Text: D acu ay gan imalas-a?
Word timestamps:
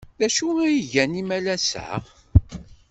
D 0.19 0.21
acu 0.27 0.47
ay 0.65 0.79
gan 0.91 1.19
imalas-a? 1.21 1.87